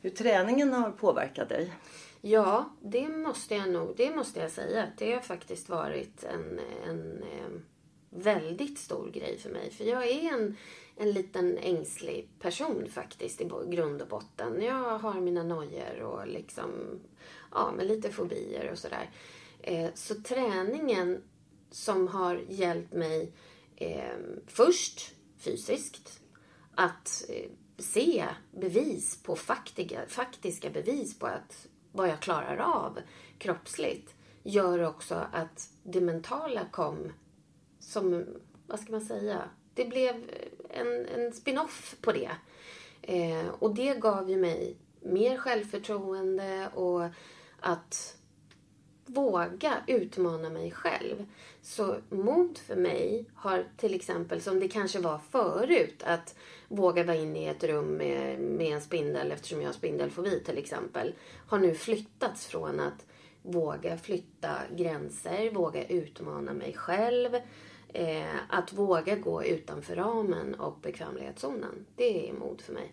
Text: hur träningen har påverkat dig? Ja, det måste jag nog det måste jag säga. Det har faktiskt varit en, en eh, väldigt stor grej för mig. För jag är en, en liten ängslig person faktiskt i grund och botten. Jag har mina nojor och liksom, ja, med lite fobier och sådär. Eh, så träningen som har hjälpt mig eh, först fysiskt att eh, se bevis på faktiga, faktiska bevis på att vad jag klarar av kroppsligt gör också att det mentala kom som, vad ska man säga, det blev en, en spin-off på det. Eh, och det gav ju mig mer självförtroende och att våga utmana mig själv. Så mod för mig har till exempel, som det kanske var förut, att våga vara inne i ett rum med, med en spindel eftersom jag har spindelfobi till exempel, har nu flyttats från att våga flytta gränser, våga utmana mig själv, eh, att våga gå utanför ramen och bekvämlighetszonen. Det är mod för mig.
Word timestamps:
hur 0.00 0.10
träningen 0.10 0.72
har 0.72 0.90
påverkat 0.90 1.48
dig? 1.48 1.72
Ja, 2.20 2.70
det 2.80 3.08
måste 3.08 3.54
jag 3.54 3.68
nog 3.68 3.94
det 3.96 4.16
måste 4.16 4.40
jag 4.40 4.50
säga. 4.50 4.86
Det 4.98 5.12
har 5.12 5.20
faktiskt 5.20 5.68
varit 5.68 6.24
en, 6.24 6.60
en 6.88 7.22
eh, 7.22 7.60
väldigt 8.10 8.78
stor 8.78 9.10
grej 9.10 9.38
för 9.38 9.50
mig. 9.50 9.70
För 9.70 9.84
jag 9.84 10.08
är 10.08 10.32
en, 10.32 10.56
en 10.96 11.12
liten 11.12 11.58
ängslig 11.58 12.28
person 12.38 12.88
faktiskt 12.90 13.40
i 13.40 13.50
grund 13.68 14.02
och 14.02 14.08
botten. 14.08 14.62
Jag 14.62 14.98
har 14.98 15.20
mina 15.20 15.42
nojor 15.42 16.00
och 16.00 16.26
liksom, 16.26 16.70
ja, 17.52 17.72
med 17.76 17.86
lite 17.86 18.10
fobier 18.10 18.70
och 18.72 18.78
sådär. 18.78 19.10
Eh, 19.60 19.90
så 19.94 20.14
träningen 20.14 21.22
som 21.70 22.08
har 22.08 22.44
hjälpt 22.48 22.92
mig 22.92 23.32
eh, 23.76 24.18
först 24.46 25.14
fysiskt 25.38 26.20
att 26.74 27.24
eh, 27.28 27.50
se 27.78 28.26
bevis 28.50 29.22
på 29.22 29.36
faktiga, 29.36 30.00
faktiska 30.08 30.70
bevis 30.70 31.18
på 31.18 31.26
att 31.26 31.68
vad 31.92 32.08
jag 32.08 32.20
klarar 32.20 32.56
av 32.56 32.98
kroppsligt 33.38 34.14
gör 34.42 34.84
också 34.84 35.26
att 35.32 35.70
det 35.82 36.00
mentala 36.00 36.64
kom 36.70 37.12
som, 37.80 38.26
vad 38.66 38.80
ska 38.80 38.92
man 38.92 39.00
säga, 39.00 39.42
det 39.74 39.84
blev 39.84 40.30
en, 40.70 41.06
en 41.06 41.32
spin-off 41.32 41.96
på 42.00 42.12
det. 42.12 42.30
Eh, 43.02 43.48
och 43.48 43.74
det 43.74 44.00
gav 44.00 44.30
ju 44.30 44.36
mig 44.36 44.76
mer 45.00 45.38
självförtroende 45.38 46.68
och 46.74 47.02
att 47.60 48.17
våga 49.10 49.74
utmana 49.86 50.50
mig 50.50 50.70
själv. 50.70 51.26
Så 51.62 51.96
mod 52.10 52.58
för 52.58 52.76
mig 52.76 53.24
har 53.34 53.64
till 53.76 53.94
exempel, 53.94 54.40
som 54.40 54.60
det 54.60 54.68
kanske 54.68 54.98
var 54.98 55.18
förut, 55.18 56.02
att 56.04 56.34
våga 56.68 57.04
vara 57.04 57.16
inne 57.16 57.38
i 57.38 57.46
ett 57.46 57.64
rum 57.64 57.86
med, 57.86 58.40
med 58.40 58.74
en 58.74 58.80
spindel 58.80 59.32
eftersom 59.32 59.60
jag 59.60 59.68
har 59.68 59.72
spindelfobi 59.72 60.40
till 60.40 60.58
exempel, 60.58 61.14
har 61.46 61.58
nu 61.58 61.74
flyttats 61.74 62.46
från 62.46 62.80
att 62.80 63.06
våga 63.42 63.98
flytta 63.98 64.56
gränser, 64.76 65.50
våga 65.50 65.86
utmana 65.86 66.52
mig 66.52 66.72
själv, 66.72 67.34
eh, 67.88 68.34
att 68.48 68.72
våga 68.72 69.16
gå 69.16 69.44
utanför 69.44 69.96
ramen 69.96 70.54
och 70.54 70.78
bekvämlighetszonen. 70.82 71.86
Det 71.96 72.28
är 72.28 72.32
mod 72.32 72.60
för 72.60 72.72
mig. 72.72 72.92